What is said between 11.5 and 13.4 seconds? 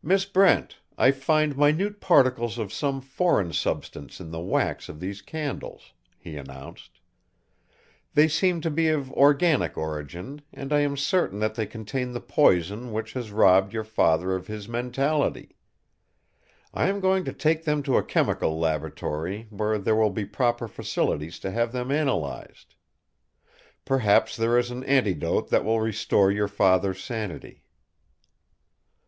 they contain the poison which has